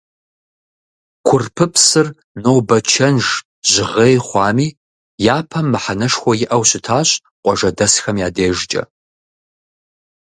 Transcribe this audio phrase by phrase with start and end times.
[1.27, 2.07] Курпыпсыр
[2.41, 3.25] нобэ чэнж,
[3.71, 4.67] жьгъей хъуами,
[5.37, 7.09] япэм мыхьэнэшхуэ иӏэу щытащ
[7.43, 8.83] къуажэдэсхэм я дежкӏэ.